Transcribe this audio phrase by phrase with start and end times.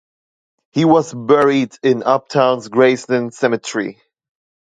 [0.71, 4.01] He was buried in Uptown's Graceland Cemetery.